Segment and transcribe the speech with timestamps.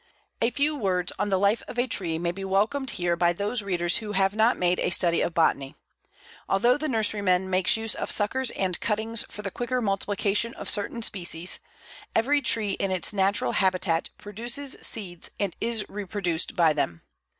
[0.41, 3.61] A few words on the life of a tree may be welcomed here by those
[3.61, 5.75] readers who have not made a study of botany.
[6.49, 11.03] Although the nurseryman makes use of suckers and cuttings for the quicker multiplication of certain
[11.03, 11.59] species,
[12.15, 17.03] every tree in its natural habitat produces seeds and is reproduced by them.